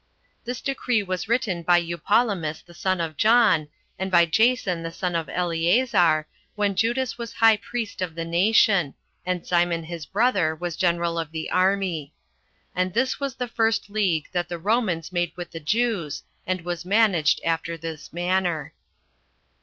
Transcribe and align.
This 0.45 0.61
decree 0.61 1.03
was 1.03 1.29
written 1.29 1.61
by 1.61 1.79
Eupolemus 1.79 2.63
the 2.65 2.73
son 2.73 2.99
of 2.99 3.17
John, 3.17 3.67
and 3.99 4.09
by 4.09 4.25
Jason 4.25 4.81
the 4.81 4.91
son 4.91 5.15
of 5.15 5.29
Eleazar, 5.29 6.25
28 6.55 6.55
when 6.55 6.73
Judas 6.73 7.19
was 7.19 7.33
high 7.33 7.57
priest 7.57 8.01
of 8.01 8.15
the 8.15 8.25
nation, 8.25 8.95
and 9.27 9.45
Simon 9.45 9.83
his 9.83 10.07
brother 10.07 10.55
was 10.55 10.75
general 10.75 11.19
of 11.19 11.31
the 11.31 11.51
army. 11.51 12.15
And 12.75 12.95
this 12.95 13.19
was 13.19 13.35
the 13.35 13.47
first 13.47 13.91
league 13.91 14.25
that 14.31 14.49
the 14.49 14.57
Romans 14.57 15.11
made 15.11 15.33
with 15.37 15.51
the 15.51 15.59
Jews, 15.59 16.23
and 16.47 16.61
was 16.61 16.83
managed 16.83 17.39
after 17.43 17.77
this 17.77 18.11
manner. 18.11 18.73